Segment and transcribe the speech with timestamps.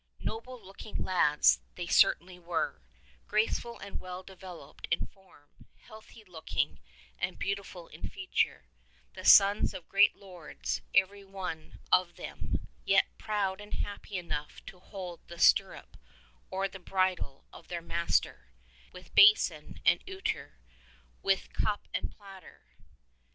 [0.19, 2.81] Noble looking lads they certainly were,
[3.27, 6.79] graceful and well developed in form, healthy looking
[7.19, 8.65] and beautiful in feature;
[9.13, 14.79] the sons of great lords every one of them, yet proud and happy enough to
[14.79, 15.95] hold the stirrup
[16.49, 20.03] or the bridle of their master, and to serve him in hall with basin and
[20.07, 20.53] ewer,
[21.21, 22.63] with cup and platter.